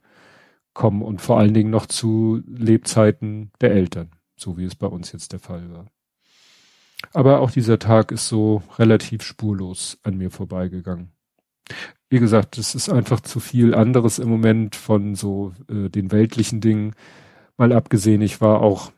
kommen 0.73 1.01
und 1.01 1.21
vor 1.21 1.39
allen 1.39 1.53
Dingen 1.53 1.71
noch 1.71 1.87
zu 1.87 2.41
Lebzeiten 2.45 3.51
der 3.61 3.71
Eltern, 3.71 4.11
so 4.35 4.57
wie 4.57 4.65
es 4.65 4.75
bei 4.75 4.87
uns 4.87 5.11
jetzt 5.11 5.31
der 5.31 5.39
Fall 5.39 5.71
war. 5.71 5.87
Aber 7.13 7.39
auch 7.39 7.51
dieser 7.51 7.79
Tag 7.79 8.11
ist 8.11 8.27
so 8.27 8.61
relativ 8.77 9.23
spurlos 9.23 9.97
an 10.03 10.17
mir 10.17 10.31
vorbeigegangen. 10.31 11.11
Wie 12.09 12.19
gesagt, 12.19 12.57
es 12.57 12.75
ist 12.75 12.89
einfach 12.89 13.19
zu 13.21 13.39
viel 13.39 13.73
anderes 13.73 14.19
im 14.19 14.29
Moment 14.29 14.75
von 14.75 15.15
so 15.15 15.53
äh, 15.69 15.89
den 15.89 16.11
weltlichen 16.11 16.61
Dingen. 16.61 16.93
Mal 17.57 17.73
abgesehen, 17.73 18.21
ich 18.21 18.41
war 18.41 18.61
auch, 18.61 18.91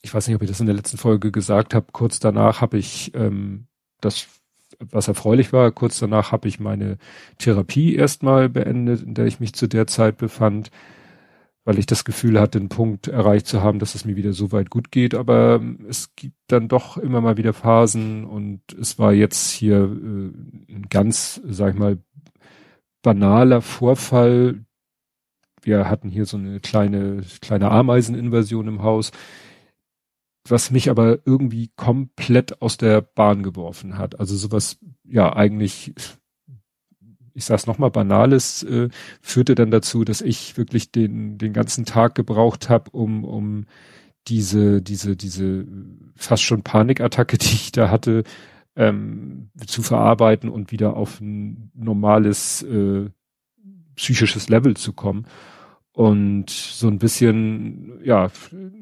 ich 0.00 0.12
weiß 0.14 0.26
nicht, 0.26 0.36
ob 0.36 0.42
ich 0.42 0.48
das 0.48 0.60
in 0.60 0.66
der 0.66 0.74
letzten 0.74 0.96
Folge 0.96 1.30
gesagt 1.30 1.74
habe, 1.74 1.86
kurz 1.92 2.18
danach 2.18 2.60
habe 2.60 2.78
ich 2.78 3.12
ähm, 3.14 3.66
das 4.00 4.28
was 4.90 5.08
erfreulich 5.08 5.52
war, 5.52 5.70
kurz 5.70 5.98
danach 5.98 6.32
habe 6.32 6.48
ich 6.48 6.58
meine 6.58 6.98
Therapie 7.38 7.94
erstmal 7.94 8.48
beendet, 8.48 9.02
in 9.02 9.14
der 9.14 9.26
ich 9.26 9.40
mich 9.40 9.54
zu 9.54 9.66
der 9.68 9.86
Zeit 9.86 10.16
befand, 10.16 10.70
weil 11.64 11.78
ich 11.78 11.86
das 11.86 12.04
Gefühl 12.04 12.40
hatte, 12.40 12.58
einen 12.58 12.68
Punkt 12.68 13.08
erreicht 13.08 13.46
zu 13.46 13.62
haben, 13.62 13.78
dass 13.78 13.94
es 13.94 14.04
mir 14.04 14.16
wieder 14.16 14.32
so 14.32 14.52
weit 14.52 14.70
gut 14.70 14.90
geht. 14.90 15.14
Aber 15.14 15.56
ähm, 15.60 15.86
es 15.88 16.14
gibt 16.16 16.36
dann 16.48 16.68
doch 16.68 16.96
immer 16.96 17.20
mal 17.20 17.36
wieder 17.36 17.52
Phasen 17.52 18.24
und 18.24 18.60
es 18.80 18.98
war 18.98 19.12
jetzt 19.12 19.50
hier 19.50 19.76
äh, 19.76 20.72
ein 20.74 20.86
ganz, 20.90 21.40
sag 21.44 21.74
ich 21.74 21.78
mal, 21.78 21.98
banaler 23.02 23.62
Vorfall. 23.62 24.64
Wir 25.60 25.88
hatten 25.88 26.08
hier 26.08 26.26
so 26.26 26.36
eine 26.36 26.60
kleine, 26.60 27.22
kleine 27.40 27.70
Ameiseninvasion 27.70 28.68
im 28.68 28.82
Haus 28.82 29.12
was 30.48 30.70
mich 30.70 30.90
aber 30.90 31.18
irgendwie 31.24 31.70
komplett 31.76 32.62
aus 32.62 32.76
der 32.76 33.00
Bahn 33.00 33.42
geworfen 33.42 33.98
hat. 33.98 34.18
Also 34.18 34.36
sowas, 34.36 34.78
ja, 35.04 35.34
eigentlich, 35.34 35.94
ich 37.34 37.44
sag's 37.44 37.66
nochmal, 37.66 37.90
Banales, 37.90 38.62
äh, 38.62 38.88
führte 39.20 39.54
dann 39.54 39.70
dazu, 39.70 40.04
dass 40.04 40.20
ich 40.20 40.56
wirklich 40.56 40.92
den, 40.92 41.38
den 41.38 41.52
ganzen 41.52 41.84
Tag 41.84 42.14
gebraucht 42.14 42.68
habe, 42.68 42.90
um, 42.90 43.24
um 43.24 43.66
diese, 44.28 44.82
diese, 44.82 45.16
diese 45.16 45.66
fast 46.16 46.42
schon 46.42 46.62
Panikattacke, 46.62 47.38
die 47.38 47.46
ich 47.46 47.72
da 47.72 47.90
hatte, 47.90 48.24
ähm, 48.76 49.50
zu 49.66 49.82
verarbeiten 49.82 50.48
und 50.48 50.72
wieder 50.72 50.96
auf 50.96 51.20
ein 51.20 51.70
normales 51.74 52.62
äh, 52.62 53.10
psychisches 53.96 54.48
Level 54.48 54.76
zu 54.76 54.92
kommen. 54.92 55.26
Und 55.94 56.48
so 56.48 56.88
ein 56.88 56.98
bisschen, 56.98 58.00
ja, 58.02 58.30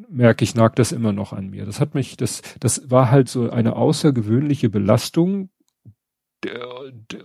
merke 0.09 0.45
ich, 0.45 0.54
nagt 0.54 0.78
das 0.78 0.92
immer 0.92 1.12
noch 1.12 1.33
an 1.33 1.50
mir. 1.50 1.66
Das 1.66 1.80
hat 1.80 1.95
mich, 1.95 2.16
das, 2.16 2.42
das 2.61 2.88
war 2.88 3.11
halt 3.11 3.28
so 3.28 3.50
eine 3.50 3.75
außergewöhnliche 3.75 4.71
Belastung. 4.71 5.50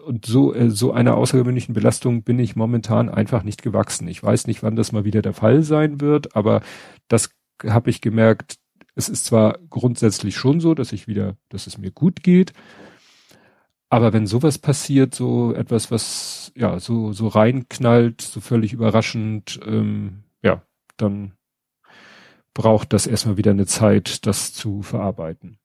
Und 0.05 0.25
so, 0.25 0.53
äh, 0.53 0.69
so 0.69 0.91
einer 0.91 1.15
außergewöhnlichen 1.15 1.73
Belastung 1.73 2.23
bin 2.23 2.37
ich 2.39 2.55
momentan 2.55 3.09
einfach 3.09 3.43
nicht 3.43 3.61
gewachsen. 3.61 4.07
Ich 4.07 4.21
weiß 4.21 4.47
nicht, 4.47 4.61
wann 4.61 4.75
das 4.75 4.91
mal 4.91 5.05
wieder 5.05 5.21
der 5.21 5.33
Fall 5.33 5.63
sein 5.63 6.01
wird, 6.01 6.35
aber 6.35 6.61
das 7.07 7.29
habe 7.65 7.89
ich 7.89 8.01
gemerkt. 8.01 8.57
Es 8.95 9.07
ist 9.09 9.25
zwar 9.25 9.59
grundsätzlich 9.69 10.35
schon 10.35 10.59
so, 10.59 10.73
dass 10.73 10.91
ich 10.91 11.07
wieder, 11.07 11.37
dass 11.49 11.67
es 11.67 11.77
mir 11.77 11.91
gut 11.91 12.23
geht, 12.23 12.53
aber 13.89 14.13
wenn 14.13 14.27
sowas 14.27 14.57
passiert, 14.57 15.15
so 15.15 15.53
etwas, 15.53 15.91
was 15.91 16.51
ja 16.55 16.79
so 16.79 17.13
so 17.13 17.27
reinknallt, 17.27 18.21
so 18.21 18.41
völlig 18.41 18.73
überraschend, 18.73 19.59
ähm, 19.65 20.23
ja, 20.43 20.63
dann 20.97 21.33
braucht 22.53 22.93
das 22.93 23.07
erstmal 23.07 23.37
wieder 23.37 23.51
eine 23.51 23.67
Zeit, 23.67 24.25
das 24.25 24.53
zu 24.53 24.81
verarbeiten. 24.81 25.59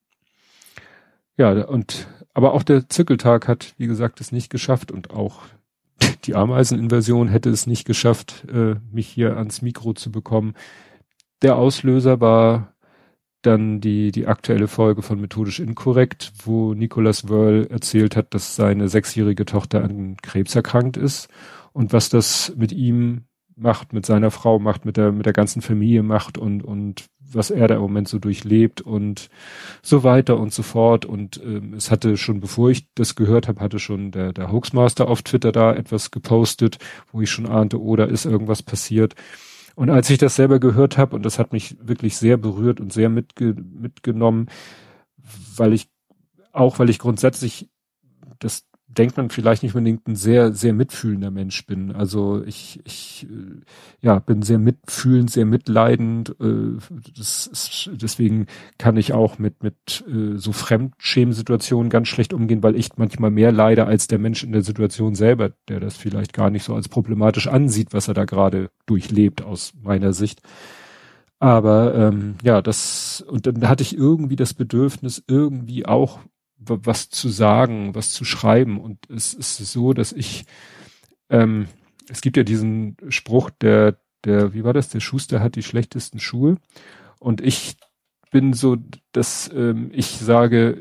Ja, 1.37 1.65
und 1.65 2.07
aber 2.35 2.53
auch 2.53 2.63
der 2.63 2.89
Zirkeltag 2.89 3.49
hat, 3.49 3.75
wie 3.77 3.87
gesagt, 3.87 4.21
es 4.21 4.33
nicht 4.33 4.51
geschafft 4.51 4.93
und 4.93 5.11
auch 5.11 5.43
die 6.25 6.35
Ameiseninversion 6.35 7.29
hätte 7.29 7.51
es 7.51 7.67
nicht 7.67 7.85
geschafft, 7.85 8.47
äh, 8.53 8.77
mich 8.91 9.09
hier 9.09 9.37
ans 9.37 9.63
Mikro 9.63 9.93
zu 9.93 10.11
bekommen. 10.11 10.55
Der 11.43 11.57
Auslöser 11.57 12.21
war 12.21 12.75
dann 13.43 13.81
die, 13.81 14.13
die 14.13 14.27
aktuelle 14.27 14.69
Folge 14.69 15.03
von 15.03 15.21
Methodisch 15.21 15.61
Inkorrekt, 15.61 16.33
wo 16.45 16.75
Nicolas 16.75 17.29
Wörl 17.29 17.67
erzählt 17.71 18.15
hat, 18.15 18.35
dass 18.35 18.55
seine 18.55 18.89
sechsjährige 18.89 19.47
Tochter 19.47 19.83
an 19.83 20.17
Krebs 20.23 20.55
erkrankt 20.55 20.99
ist 20.99 21.29
und 21.73 21.93
was 21.93 22.11
das 22.11 22.55
mit 22.57 22.73
ihm 22.73 23.25
macht, 23.57 23.93
mit 23.93 24.05
seiner 24.05 24.31
Frau 24.31 24.59
macht, 24.59 24.85
mit 24.85 24.97
der, 24.97 25.13
mit 25.13 25.27
der 25.27 25.33
ganzen 25.33 25.63
Familie 25.63 26.03
macht 26.03 26.37
und, 26.37 26.63
und 26.63 27.07
was 27.33 27.51
er 27.51 27.69
da 27.69 27.75
im 27.77 27.81
Moment 27.81 28.09
so 28.09 28.19
durchlebt 28.19 28.81
und 28.81 29.29
so 29.83 30.03
weiter 30.03 30.39
und 30.39 30.53
so 30.53 30.63
fort. 30.63 31.05
Und 31.05 31.41
ähm, 31.45 31.75
es 31.75 31.91
hatte 31.91 32.17
schon, 32.17 32.41
bevor 32.41 32.71
ich 32.71 32.87
das 32.95 33.15
gehört 33.15 33.49
habe, 33.49 33.61
hatte 33.61 33.79
schon 33.79 34.11
der, 34.11 34.33
der 34.33 34.53
Hoaxmaster 34.53 35.09
auf 35.09 35.23
Twitter 35.23 35.53
da 35.53 35.75
etwas 35.75 36.11
gepostet, 36.11 36.79
wo 37.13 37.21
ich 37.21 37.31
schon 37.31 37.47
ahnte, 37.47 37.81
oh, 37.81 37.97
da 37.97 38.05
ist 38.05 38.25
irgendwas 38.25 38.63
passiert. 38.63 39.15
Und 39.77 39.91
als 39.91 40.11
ich 40.11 40.19
das 40.19 40.37
selber 40.37 40.59
gehört 40.59 40.99
habe, 40.99 41.17
und 41.17 41.25
das 41.25 41.39
hat 41.39 41.53
mich 41.53 41.77
wirklich 41.81 42.17
sehr 42.17 42.37
berührt 42.37 42.81
und 42.81 42.93
sehr 42.93 43.09
mitge 43.09 43.55
mitgenommen, 43.55 44.49
weil 45.57 45.73
ich, 45.73 45.89
auch 46.53 46.79
weil 46.79 46.91
ich 46.91 46.99
grundsätzlich 46.99 47.71
das 48.39 48.65
denkt 48.97 49.17
man 49.17 49.31
vielleicht 49.31 49.63
nicht 49.63 49.75
unbedingt 49.75 50.07
ein 50.09 50.17
sehr, 50.17 50.53
sehr 50.53 50.73
mitfühlender 50.73 51.31
Mensch 51.31 51.65
bin. 51.65 51.93
Also 51.93 52.43
ich, 52.45 52.81
ich 52.85 53.27
äh, 53.31 53.61
ja, 54.01 54.19
bin 54.19 54.43
sehr 54.43 54.59
mitfühlend, 54.59 55.31
sehr 55.31 55.47
mitleidend. 55.47 56.35
Äh, 56.41 56.79
das 57.17 57.47
ist, 57.47 57.91
deswegen 57.95 58.47
kann 58.79 58.97
ich 58.97 59.13
auch 59.13 59.39
mit, 59.39 59.63
mit 59.63 60.05
äh, 60.09 60.37
so 60.37 60.53
Fremdschämensituationen 60.53 61.89
ganz 61.89 62.09
schlecht 62.09 62.33
umgehen, 62.33 62.63
weil 62.63 62.75
ich 62.75 62.91
manchmal 62.97 63.31
mehr 63.31 63.53
leide 63.53 63.87
als 63.87 64.09
der 64.09 64.19
Mensch 64.19 64.43
in 64.43 64.53
der 64.53 64.63
Situation 64.63 65.15
selber, 65.15 65.53
der 65.69 65.79
das 65.79 65.97
vielleicht 65.97 66.33
gar 66.33 66.51
nicht 66.51 66.65
so 66.65 66.75
als 66.75 66.89
problematisch 66.89 67.47
ansieht, 67.47 67.93
was 67.93 68.09
er 68.09 68.15
da 68.15 68.25
gerade 68.25 68.71
durchlebt 68.87 69.43
aus 69.43 69.73
meiner 69.81 70.13
Sicht. 70.13 70.41
Aber 71.39 71.95
ähm, 71.95 72.35
ja, 72.43 72.61
das, 72.61 73.25
und 73.27 73.47
dann 73.47 73.69
hatte 73.69 73.83
ich 73.83 73.97
irgendwie 73.97 74.37
das 74.37 74.53
Bedürfnis, 74.53 75.23
irgendwie 75.27 75.87
auch 75.87 76.19
was 76.61 77.09
zu 77.11 77.29
sagen, 77.29 77.95
was 77.95 78.13
zu 78.13 78.25
schreiben. 78.25 78.81
Und 78.81 79.09
es 79.11 79.35
ist 79.35 79.57
so, 79.57 79.93
dass 79.93 80.13
ich, 80.13 80.45
ähm, 81.29 81.67
es 82.09 82.21
gibt 82.21 82.37
ja 82.37 82.43
diesen 82.43 82.97
Spruch, 83.09 83.51
der, 83.51 83.97
der, 84.25 84.53
wie 84.55 84.65
war 84.65 84.73
das? 84.73 84.89
Der 84.91 85.01
Schuster 85.01 85.41
hat 85.41 85.57
die 85.57 85.63
schlechtesten 85.63 86.21
Schuhe. 86.21 86.59
Und 87.19 87.41
ich 87.41 87.77
bin 88.31 88.53
so, 88.53 88.77
dass 89.13 89.51
ähm, 89.55 89.91
ich 89.93 90.07
sage, 90.07 90.79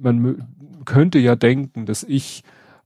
man 0.00 0.46
könnte 0.84 1.18
ja 1.18 1.36
denken, 1.36 1.86
dass 1.86 2.02
ich 2.02 2.42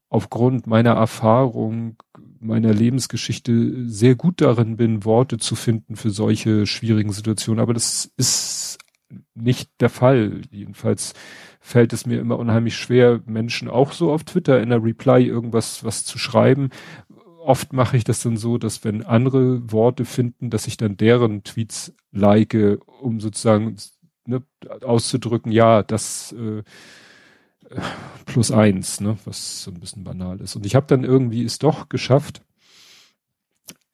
aufgrund 0.08 0.66
meiner 0.66 0.92
Erfahrung, 0.92 1.96
meiner 2.38 2.72
Lebensgeschichte 2.72 3.88
sehr 3.88 4.14
gut 4.14 4.40
darin 4.40 4.76
bin, 4.76 5.04
Worte 5.04 5.38
zu 5.38 5.56
finden 5.56 5.96
für 5.96 6.10
solche 6.10 6.66
schwierigen 6.66 7.12
Situationen. 7.12 7.60
Aber 7.60 7.74
das 7.74 8.12
ist 8.16 8.78
nicht 9.34 9.70
der 9.80 9.90
Fall. 9.90 10.42
Jedenfalls 10.50 11.14
fällt 11.60 11.92
es 11.92 12.06
mir 12.06 12.20
immer 12.20 12.38
unheimlich 12.38 12.76
schwer, 12.76 13.20
Menschen 13.26 13.68
auch 13.68 13.92
so 13.92 14.12
auf 14.12 14.24
Twitter 14.24 14.60
in 14.60 14.70
der 14.70 14.82
Reply 14.82 15.26
irgendwas 15.26 15.84
was 15.84 16.04
zu 16.04 16.18
schreiben. 16.18 16.70
Oft 17.42 17.72
mache 17.72 17.96
ich 17.96 18.04
das 18.04 18.22
dann 18.22 18.36
so, 18.36 18.58
dass 18.58 18.84
wenn 18.84 19.04
andere 19.04 19.70
Worte 19.70 20.04
finden, 20.04 20.50
dass 20.50 20.66
ich 20.66 20.76
dann 20.76 20.96
deren 20.96 21.42
Tweets 21.42 21.94
like, 22.12 22.56
um 23.00 23.20
sozusagen 23.20 23.76
ne, 24.26 24.42
auszudrücken, 24.82 25.52
ja, 25.52 25.82
das 25.82 26.32
äh, 26.32 26.62
plus 28.24 28.50
eins, 28.50 29.00
ne, 29.00 29.18
was 29.24 29.62
so 29.62 29.70
ein 29.70 29.80
bisschen 29.80 30.04
banal 30.04 30.40
ist. 30.40 30.56
Und 30.56 30.64
ich 30.64 30.74
habe 30.74 30.86
dann 30.86 31.04
irgendwie 31.04 31.44
es 31.44 31.58
doch 31.58 31.88
geschafft, 31.88 32.42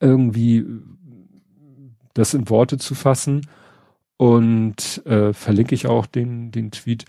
irgendwie 0.00 0.64
das 2.14 2.34
in 2.34 2.48
Worte 2.48 2.78
zu 2.78 2.94
fassen 2.94 3.42
und 4.20 5.00
äh, 5.06 5.32
verlinke 5.32 5.74
ich 5.74 5.86
auch 5.86 6.04
den, 6.04 6.50
den 6.50 6.70
Tweet. 6.72 7.06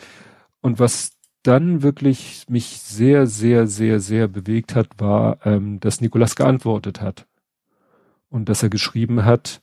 Und 0.62 0.80
was 0.80 1.18
dann 1.44 1.82
wirklich 1.82 2.46
mich 2.48 2.80
sehr, 2.80 3.28
sehr, 3.28 3.68
sehr, 3.68 4.00
sehr 4.00 4.30
bewegt 4.30 4.76
hat, 4.76 4.88
war, 4.98 5.46
ähm, 5.46 5.82
dass 5.82 6.00
Nikolas 6.00 6.38
geantwortet 6.38 7.02
hat. 7.02 7.28
Und 8.30 8.48
dass 8.48 8.64
er 8.64 8.70
geschrieben 8.70 9.26
hat, 9.26 9.62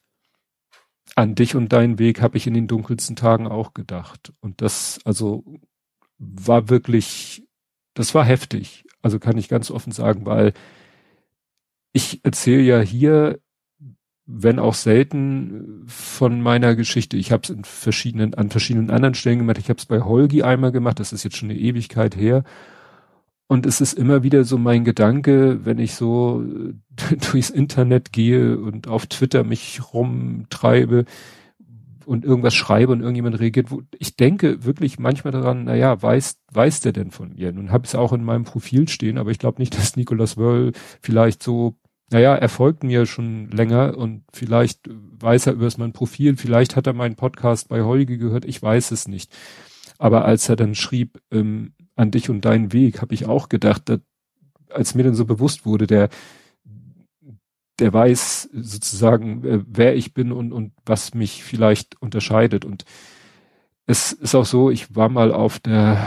an 1.15 1.37
dich 1.37 1.57
und 1.57 1.73
deinen 1.73 1.99
Weg 1.99 2.21
habe 2.21 2.37
ich 2.37 2.47
in 2.47 2.53
den 2.53 2.67
dunkelsten 2.69 3.17
Tagen 3.17 3.47
auch 3.49 3.73
gedacht. 3.73 4.31
Und 4.41 4.61
das, 4.61 5.01
also, 5.07 5.43
war 6.19 6.69
wirklich, 6.69 7.49
das 7.95 8.15
war 8.15 8.27
heftig. 8.27 8.85
Also 9.01 9.19
kann 9.19 9.39
ich 9.39 9.49
ganz 9.49 9.71
offen 9.71 9.93
sagen, 9.93 10.27
weil 10.27 10.53
ich 11.95 12.23
erzähle 12.27 12.61
ja 12.61 12.81
hier 12.81 13.41
wenn 14.31 14.59
auch 14.59 14.75
selten 14.75 15.85
von 15.87 16.43
meiner 16.43 16.77
Geschichte. 16.77 17.17
Ich 17.17 17.33
habe 17.33 17.43
es 17.45 17.51
in 17.51 17.65
verschiedenen, 17.65 18.35
an 18.35 18.51
verschiedenen 18.51 18.91
anderen 18.91 19.15
Stellen 19.15 19.39
gemacht. 19.39 19.57
Ich 19.57 19.71
habe 19.71 19.79
es 19.79 19.87
bei 19.87 20.03
Holgi 20.03 20.43
einmal 20.43 20.71
gemacht, 20.71 21.01
das 21.01 21.15
ist 21.15 21.25
jetzt 21.25 21.39
schon 21.39 21.49
eine 21.51 21.59
Ewigkeit 21.59 22.15
her. 22.15 22.45
Und 23.47 23.65
es 23.65 23.81
ist 23.81 23.95
immer 23.95 24.23
wieder 24.23 24.45
so 24.45 24.59
mein 24.59 24.85
Gedanke, 24.85 25.65
wenn 25.65 25.79
ich 25.79 25.95
so 25.95 26.45
durchs 27.33 27.49
Internet 27.49 28.13
gehe 28.13 28.59
und 28.59 28.87
auf 28.87 29.07
Twitter 29.07 29.45
mich 29.45 29.81
rumtreibe 29.95 31.07
und 32.05 32.27
irgendwas 32.27 32.55
schreibe 32.55 32.93
und 32.93 33.01
irgendjemand 33.01 33.41
reagiert, 33.41 33.71
wo 33.71 33.81
ich 33.99 34.17
denke 34.17 34.63
wirklich 34.63 34.99
manchmal 34.99 35.33
daran, 35.33 35.65
naja, 35.65 36.03
weiß, 36.03 36.39
weiß 36.53 36.81
der 36.83 36.93
denn 36.93 37.11
von 37.11 37.35
mir? 37.35 37.51
Nun 37.53 37.73
habe 37.73 37.87
ich 37.87 37.93
es 37.93 37.95
auch 37.95 38.13
in 38.13 38.25
meinem 38.25 38.45
Profil 38.45 38.89
stehen, 38.89 39.17
aber 39.17 39.31
ich 39.31 39.39
glaube 39.39 39.59
nicht, 39.59 39.75
dass 39.79 39.97
Nicolas 39.97 40.37
Wörl 40.37 40.73
vielleicht 41.01 41.43
so 41.43 41.79
naja, 42.11 42.35
er 42.35 42.49
folgt 42.49 42.85
mir 42.85 43.07
schon 43.07 43.51
länger 43.51 43.97
und 43.97 44.25
vielleicht 44.33 44.89
weiß 44.89 45.47
er 45.47 45.53
über 45.55 45.69
mein 45.77 45.93
Profil, 45.93 46.37
vielleicht 46.37 46.77
hat 46.77 46.87
er 46.87 46.95
meinen 46.95 47.17
Podcast 47.17 47.69
bei 47.69 47.83
Holge 47.83 48.17
gehört, 48.17 48.45
ich 48.45 48.63
weiß 48.63 48.93
es 48.93 49.09
nicht. 49.09 49.31
Aber 49.99 50.25
als 50.25 50.49
er 50.49 50.57
dann 50.57 50.75
schrieb, 50.75 51.21
ähm, 51.31 51.73
an 51.97 52.11
dich 52.13 52.31
und 52.31 52.45
deinen 52.45 52.73
Weg, 52.73 53.03
habe 53.03 53.13
ich 53.13 53.27
auch 53.27 53.49
gedacht, 53.49 53.89
dass, 53.89 54.01
als 54.71 54.95
mir 54.95 55.03
dann 55.03 55.15
so 55.15 55.25
bewusst 55.25 55.67
wurde, 55.67 55.87
der, 55.87 56.09
der 57.81 57.93
weiß 57.93 58.51
sozusagen, 58.53 59.45
äh, 59.45 59.61
wer 59.67 59.97
ich 59.97 60.15
bin 60.15 60.31
und, 60.33 60.53
und 60.53 60.73
was 60.87 61.15
mich 61.15 61.43
vielleicht 61.43 62.01
unterscheidet. 62.01 62.65
Und 62.65 62.85
es 63.87 64.13
ist 64.13 64.35
auch 64.35 64.47
so, 64.47 64.71
ich 64.71 64.95
war 64.95 65.09
mal 65.09 65.33
auf 65.33 65.59
der 65.59 65.99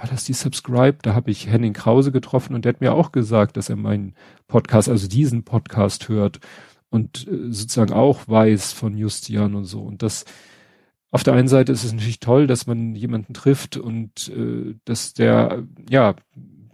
war 0.00 0.08
das 0.08 0.24
die 0.24 0.32
Subscribe? 0.32 0.98
Da 1.02 1.14
habe 1.14 1.30
ich 1.30 1.46
Henning 1.46 1.74
Krause 1.74 2.10
getroffen 2.10 2.54
und 2.54 2.64
der 2.64 2.72
hat 2.72 2.80
mir 2.80 2.94
auch 2.94 3.12
gesagt, 3.12 3.56
dass 3.58 3.68
er 3.68 3.76
meinen 3.76 4.14
Podcast, 4.48 4.88
also 4.88 5.06
diesen 5.06 5.44
Podcast 5.44 6.08
hört 6.08 6.40
und 6.88 7.28
äh, 7.28 7.52
sozusagen 7.52 7.92
auch 7.92 8.26
weiß 8.26 8.72
von 8.72 8.96
Justian 8.96 9.54
und 9.54 9.64
so. 9.66 9.82
Und 9.82 10.02
das 10.02 10.24
auf 11.10 11.22
der 11.22 11.34
einen 11.34 11.48
Seite 11.48 11.72
ist 11.72 11.84
es 11.84 11.92
natürlich 11.92 12.20
toll, 12.20 12.46
dass 12.46 12.66
man 12.66 12.94
jemanden 12.94 13.34
trifft 13.34 13.76
und 13.76 14.28
äh, 14.28 14.74
dass 14.86 15.12
der 15.12 15.64
ja 15.90 16.14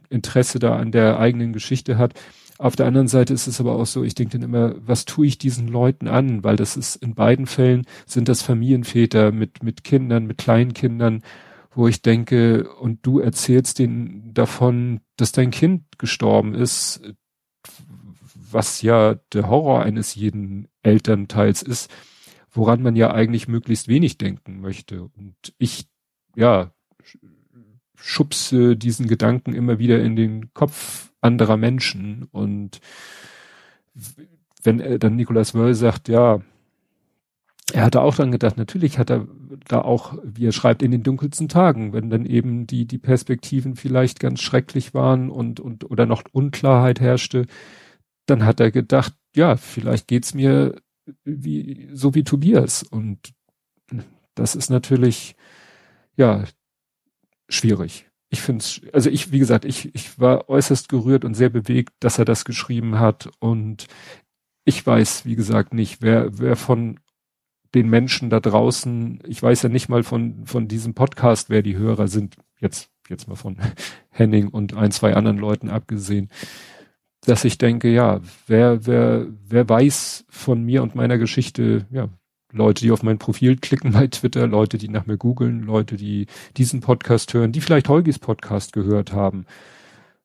Interesse 0.09 0.61
da 0.61 0.77
an 0.77 0.93
der 0.93 1.19
eigenen 1.19 1.53
Geschichte 1.53 1.99
hat. 1.99 2.15
Auf 2.59 2.77
der 2.77 2.87
anderen 2.87 3.09
Seite 3.09 3.35
ist 3.35 3.49
es 3.49 3.61
aber 3.61 3.75
auch 3.75 3.87
so, 3.87 4.05
ich 4.05 4.15
denke 4.15 4.39
dann 4.39 4.49
immer, 4.49 4.77
was 4.79 5.05
tue 5.05 5.27
ich 5.27 5.37
diesen 5.37 5.67
Leuten 5.67 6.07
an? 6.07 6.45
Weil 6.45 6.57
das 6.57 6.77
ist 6.77 6.97
in 6.97 7.15
beiden 7.15 7.47
Fällen 7.47 7.87
sind 8.07 8.29
das 8.29 8.43
Familienväter 8.43 9.33
mit, 9.33 9.65
mit 9.65 9.83
Kindern, 9.83 10.27
mit 10.27 10.39
Kleinkindern 10.39 11.23
wo 11.77 11.87
ich 11.87 12.01
denke, 12.01 12.73
und 12.75 13.05
du 13.05 13.21
erzählst 13.21 13.79
denen 13.79 14.33
davon, 14.33 15.01
dass 15.17 15.33
dein 15.33 15.51
Kind 15.51 15.99
gestorben 15.99 16.55
ist, 16.55 17.03
was 18.51 18.81
ja 18.81 19.17
der 19.35 19.49
Horror 19.49 19.83
eines 19.83 20.15
jeden 20.15 20.69
Elternteils 20.83 21.63
ist, 21.63 21.91
woran 22.51 22.83
man 22.83 22.97
ja 22.97 23.13
eigentlich 23.13 23.47
möglichst 23.47 23.89
wenig 23.89 24.17
denken 24.17 24.61
möchte. 24.61 25.03
Und 25.03 25.35
ich, 25.59 25.87
ja, 26.35 26.73
schubse 27.95 28.77
diesen 28.77 29.07
Gedanken 29.07 29.53
immer 29.53 29.79
wieder 29.79 30.03
in 30.03 30.17
den 30.17 30.55
Kopf 30.55 31.13
anderer 31.21 31.59
Menschen. 31.59 32.27
Und 32.33 32.81
wenn 34.63 34.81
er 34.81 34.99
dann 34.99 35.17
Nicolas 35.17 35.55
Wöll 35.55 35.75
sagt, 35.75 36.09
ja, 36.09 36.41
er 37.75 37.85
hatte 37.85 38.01
auch 38.01 38.15
dann 38.15 38.33
gedacht, 38.33 38.57
natürlich 38.57 38.99
hat 38.99 39.11
er 39.11 39.27
da 39.69 39.81
auch, 39.81 40.17
wie 40.25 40.47
er 40.47 40.53
schreibt, 40.53 40.83
in 40.83 40.91
den 40.91 41.03
dunkelsten 41.03 41.49
Tagen, 41.49 41.93
wenn 41.93 42.11
dann 42.11 42.27
eben 42.27 42.67
die, 42.67 42.87
die 42.87 42.99
Perspektiven 42.99 43.77
vielleicht 43.77 44.21
ganz 44.21 44.41
schrecklich 44.41 44.95
waren 44.95 45.31
und, 45.31 45.61
und, 45.61 45.91
oder 45.91 46.07
noch 46.07 46.25
Unklarheit 46.33 47.01
herrschte, 47.01 47.47
dann 48.27 48.45
hat 48.45 48.61
er 48.61 48.71
gedacht, 48.71 49.15
ja, 49.35 49.57
vielleicht 49.57 50.09
geht's 50.09 50.35
mir 50.35 50.81
wie, 51.25 51.89
so 51.93 52.15
wie 52.15 52.25
Tobias. 52.25 52.83
Und 52.83 53.33
das 54.35 54.55
ist 54.55 54.71
natürlich, 54.71 55.37
ja, 56.17 56.45
schwierig. 57.49 58.07
Ich 58.29 58.41
finde 58.41 58.63
es, 58.63 58.81
also 58.93 59.09
ich, 59.09 59.31
wie 59.31 59.39
gesagt, 59.39 59.65
ich, 59.65 59.95
ich 59.95 60.19
war 60.19 60.49
äußerst 60.49 60.89
gerührt 60.89 61.25
und 61.25 61.35
sehr 61.35 61.49
bewegt, 61.49 61.95
dass 62.01 62.19
er 62.19 62.25
das 62.25 62.45
geschrieben 62.45 62.99
hat. 62.99 63.31
Und 63.39 63.87
ich 64.65 64.85
weiß, 64.85 65.25
wie 65.25 65.37
gesagt, 65.37 65.73
nicht, 65.73 66.03
wer, 66.03 66.39
wer 66.39 66.57
von 66.57 66.99
den 67.75 67.89
Menschen 67.89 68.31
da 68.31 68.41
draußen, 68.41 69.21
ich 69.27 69.43
weiß 69.43 69.63
ja 69.63 69.69
nicht 69.69 69.89
mal 69.89 70.03
von, 70.03 70.47
von 70.47 70.69
diesem 70.69 70.95
Podcast, 70.95 71.51
wer 71.51 71.63
die 71.63 71.77
Hörer 71.77 72.09
sind, 72.09 72.37
jetzt, 72.61 72.91
jetzt 73.09 73.29
mal 73.29 73.37
von 73.37 73.57
Henning 74.11 74.49
und 74.49 74.75
ein, 74.75 74.91
zwei 74.91 75.15
anderen 75.15 75.39
Leuten 75.39 75.69
abgesehen, 75.71 76.31
dass 77.23 77.45
ich 77.45 77.59
denke, 77.59 77.89
ja, 77.89 78.21
wer, 78.47 78.87
wer, 78.87 79.27
wer 79.49 79.69
weiß 79.69 80.25
von 80.29 80.63
mir 80.63 80.83
und 80.83 80.95
meiner 80.95 81.19
Geschichte, 81.19 81.87
ja, 81.91 82.09
Leute, 82.53 82.83
die 82.83 82.91
auf 82.91 83.03
mein 83.03 83.19
Profil 83.19 83.57
klicken 83.57 83.93
bei 83.93 84.07
Twitter, 84.07 84.47
Leute, 84.47 84.79
die 84.79 84.89
nach 84.89 85.07
mir 85.07 85.19
googeln, 85.19 85.63
Leute, 85.63 85.97
die 85.97 86.27
diesen 86.57 86.81
Podcast 86.81 87.35
hören, 87.35 87.53
die 87.53 87.61
vielleicht 87.61 87.89
Holgis 87.89 88.19
Podcast 88.19 88.73
gehört 88.73 89.13
haben. 89.13 89.47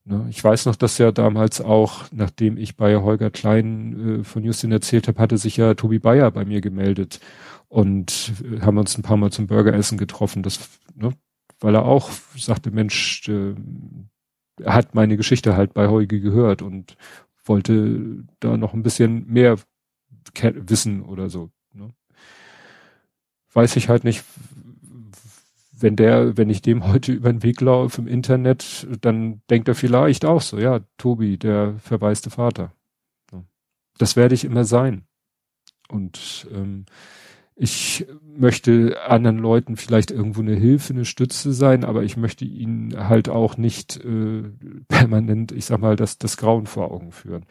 Ne? 0.04 0.26
Ich 0.30 0.44
weiß 0.44 0.66
noch, 0.66 0.76
dass 0.76 0.98
ja 0.98 1.12
damals 1.12 1.62
auch, 1.62 2.06
nachdem 2.12 2.58
ich 2.58 2.76
bei 2.76 2.96
Holger 2.98 3.30
Klein 3.30 4.22
äh, 4.22 4.24
von 4.24 4.44
Justin 4.44 4.72
erzählt 4.72 5.08
habe, 5.08 5.20
hatte 5.20 5.38
sich 5.38 5.58
ja 5.58 5.74
Tobi 5.76 6.00
Bayer 6.00 6.32
bei 6.32 6.46
mir 6.46 6.62
gemeldet 6.62 7.20
und 7.68 8.34
äh, 8.44 8.62
haben 8.62 8.78
uns 8.78 8.98
ein 8.98 9.04
paar 9.04 9.18
Mal 9.18 9.32
zum 9.32 9.48
Burgeressen 9.48 9.98
getroffen. 9.98 10.44
Das, 10.44 10.70
ne, 10.96 11.12
weil 11.60 11.76
er 11.76 11.86
auch 11.86 12.10
sagte, 12.36 12.72
Mensch, 12.72 13.30
äh, 13.30 13.54
er 14.62 14.74
hat 14.74 14.96
meine 14.96 15.18
Geschichte 15.18 15.56
halt 15.56 15.74
bei 15.74 15.88
Heuge 15.88 16.20
gehört 16.20 16.62
und 16.62 16.98
wollte 17.46 18.24
da 18.40 18.58
noch 18.58 18.74
ein 18.74 18.84
bisschen 18.84 19.28
mehr 19.28 19.58
wissen 20.36 21.04
oder 21.04 21.30
so. 21.30 21.52
Ne? 21.74 21.94
Weiß 23.54 23.76
ich 23.76 23.90
halt 23.90 24.04
nicht, 24.04 24.24
wenn 25.82 25.96
der, 25.96 26.38
wenn 26.38 26.50
ich 26.50 26.62
dem 26.62 26.88
heute 26.92 27.12
über 27.12 27.32
den 27.32 27.44
Weg 27.44 27.62
laufe 27.62 28.02
im 28.02 28.08
Internet, 28.08 28.88
dann 29.02 29.42
denkt 29.50 29.68
er 29.68 29.76
vielleicht 29.76 30.26
auch 30.26 30.42
so, 30.42 30.58
ja, 30.58 30.82
Tobi, 30.98 31.38
der 31.38 31.76
verwaiste 31.80 32.30
Vater. 32.30 32.74
Das 33.98 34.16
werde 34.16 34.34
ich 34.34 34.46
immer 34.46 34.64
sein. 34.64 35.04
Und 35.90 36.48
ähm, 36.52 36.86
ich 37.62 38.08
möchte 38.36 38.98
anderen 39.06 39.38
Leuten 39.38 39.78
vielleicht 39.78 40.10
irgendwo 40.10 40.42
eine 40.42 40.56
Hilfe, 40.56 40.94
eine 40.94 41.06
Stütze 41.06 41.54
sein, 41.54 41.84
aber 41.84 42.02
ich 42.02 42.18
möchte 42.18 42.44
ihnen 42.44 43.08
halt 43.08 43.30
auch 43.30 43.56
nicht 43.56 44.04
äh, 44.04 44.42
permanent, 44.88 45.52
ich 45.52 45.66
sag 45.66 45.80
mal, 45.80 45.96
das, 45.96 46.18
das 46.18 46.38
Grauen 46.38 46.66
vor 46.66 46.92
Augen 46.92 47.12
führen. 47.12 47.46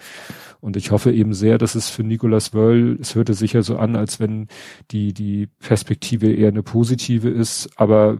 Und 0.60 0.76
ich 0.76 0.90
hoffe 0.90 1.12
eben 1.12 1.32
sehr, 1.32 1.58
dass 1.58 1.76
es 1.76 1.90
für 1.90 2.02
Nicolas 2.02 2.52
Wöll, 2.52 2.98
es 3.00 3.14
hörte 3.14 3.34
sich 3.34 3.52
ja 3.52 3.62
so 3.62 3.76
an, 3.76 3.94
als 3.94 4.18
wenn 4.18 4.48
die, 4.90 5.14
die 5.14 5.46
Perspektive 5.46 6.32
eher 6.32 6.48
eine 6.48 6.64
positive 6.64 7.28
ist, 7.28 7.70
aber 7.76 8.18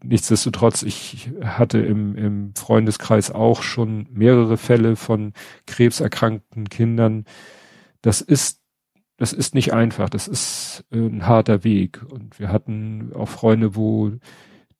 nichtsdestotrotz, 0.00 0.84
ich 0.84 1.32
hatte 1.42 1.80
im, 1.80 2.14
im 2.14 2.54
Freundeskreis 2.54 3.32
auch 3.32 3.62
schon 3.62 4.06
mehrere 4.12 4.56
Fälle 4.56 4.94
von 4.94 5.32
krebserkrankten 5.66 6.68
Kindern. 6.68 7.24
Das 8.00 8.20
ist 8.20 8.57
das 9.18 9.32
ist 9.32 9.54
nicht 9.54 9.74
einfach, 9.74 10.08
das 10.08 10.28
ist 10.28 10.84
äh, 10.90 10.96
ein 10.96 11.26
harter 11.26 11.64
Weg. 11.64 12.02
Und 12.08 12.38
wir 12.38 12.50
hatten 12.50 13.12
auch 13.12 13.28
Freunde, 13.28 13.76
wo 13.76 14.12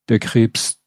der 0.09 0.21
Krebs 0.21 0.81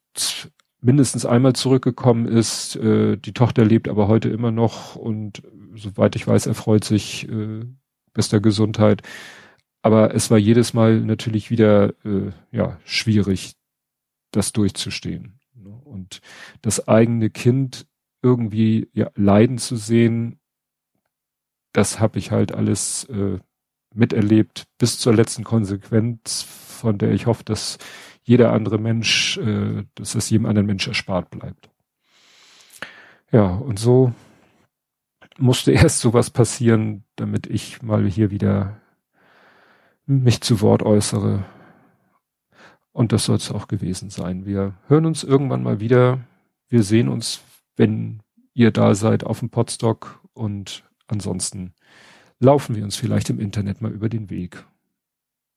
mindestens 0.79 1.25
einmal 1.25 1.53
zurückgekommen 1.53 2.25
ist. 2.25 2.77
Äh, 2.77 3.17
die 3.17 3.34
Tochter 3.34 3.63
lebt 3.63 3.88
aber 3.89 4.08
heute 4.08 4.29
immer 4.29 4.51
noch 4.51 4.96
und 4.96 5.43
soweit 5.75 6.15
ich 6.15 6.25
weiß, 6.25 6.48
erfreut 6.48 6.86
sich 6.86 7.29
äh, 7.29 7.65
bester 8.13 8.39
Gesundheit. 8.39 9.03
Aber 9.84 10.15
es 10.15 10.31
war 10.31 10.38
jedes 10.38 10.74
Mal 10.74 11.01
natürlich 11.01 11.51
wieder 11.51 11.93
äh, 12.05 12.31
ja 12.51 12.79
schwierig, 12.86 13.55
das 14.31 14.53
durchzustehen. 14.53 15.39
Und 15.84 16.22
das 16.62 16.88
eigene 16.88 17.29
Kind 17.29 17.86
irgendwie 18.22 18.89
ja, 18.93 19.12
leiden 19.15 19.58
zu 19.58 19.75
sehen, 19.75 20.39
das 21.74 22.00
habe 22.00 22.20
ich 22.20 22.32
halt 22.32 22.54
alles 22.54 23.06
äh, 23.06 23.40
miterlebt 23.94 24.66
bis 24.78 25.00
zur 25.00 25.13
letzten 25.13 25.44
Konsequenz, 25.44 26.42
von 26.44 26.98
der 26.98 27.12
ich 27.12 27.25
hoffe, 27.25 27.44
dass 27.44 27.78
jeder 28.24 28.54
andere 28.54 28.78
Mensch, 28.78 29.38
äh, 29.38 29.84
dass 29.96 30.16
es 30.16 30.30
jedem 30.30 30.46
anderen 30.46 30.68
Mensch 30.68 30.88
erspart 30.88 31.30
bleibt. 31.30 31.70
Ja, 33.32 33.48
und 33.48 33.80
so 33.80 34.13
musste 35.38 35.72
erst 35.72 36.00
sowas 36.00 36.30
passieren, 36.30 37.04
damit 37.16 37.48
ich 37.48 37.82
mal 37.82 38.06
hier 38.08 38.32
wieder 38.32 38.78
mich 40.06 40.42
zu 40.42 40.62
Wort 40.62 40.84
äußere. 40.84 41.46
Und 42.92 43.13
das 43.13 43.25
soll 43.25 43.38
es 43.38 43.51
auch 43.51 43.68
gewesen 43.68 44.10
sein. 44.10 44.46
Wir 44.46 44.74
hören 44.88 45.06
uns 45.06 45.24
irgendwann 45.24 45.63
mal 45.63 45.80
wieder. 45.80 46.20
Wir 46.68 46.84
sehen 46.84 47.08
uns, 47.08 47.42
wenn 47.78 48.22
ihr 48.54 48.72
da 48.72 48.96
seid, 48.96 49.24
auf 49.24 49.40
dem 49.40 49.50
Podstock 49.50 50.20
und 50.34 50.84
Ansonsten 51.12 51.74
laufen 52.39 52.74
wir 52.74 52.86
uns 52.86 52.96
vielleicht 52.96 53.30
im 53.30 53.39
Internet 53.39 53.82
mal 53.82 53.91
über 53.91 54.08
den 54.08 54.30
Weg. 54.30 54.65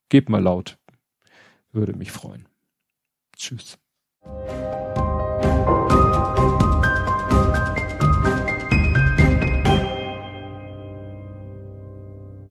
Gebt 0.08 0.28
mal 0.28 0.42
laut. 0.42 0.78
Würde 1.70 1.94
mich 1.94 2.10
freuen. 2.10 2.48
Tschüss. 3.36 3.78